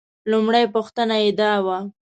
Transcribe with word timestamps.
لومړۍ 0.31 0.63
پوښتنه 0.75 1.15
یې 1.23 1.31
دا 1.39 1.53
وه. 1.65 1.77